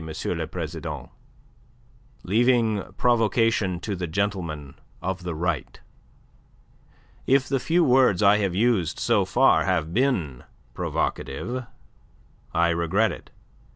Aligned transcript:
le 0.25 0.47
President, 0.47 1.09
leaving 2.23 2.81
provocation 2.97 3.79
to 3.79 3.95
the 3.95 4.07
gentlemen 4.07 4.73
of 4.99 5.21
the 5.21 5.35
Right. 5.35 5.79
If 7.27 7.47
the 7.47 7.59
few 7.59 7.83
words 7.83 8.23
I 8.23 8.37
have 8.37 8.55
used 8.55 8.97
so 8.97 9.25
far 9.25 9.65
have 9.65 9.93
been 9.93 10.43
provocative, 10.73 11.67
I 12.51 12.69
regret 12.69 13.11
it. 13.11 13.29